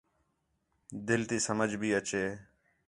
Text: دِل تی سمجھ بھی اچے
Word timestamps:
دِل 1.07 1.21
تی 1.29 1.37
سمجھ 1.47 1.73
بھی 1.81 1.89
اچے 1.97 2.23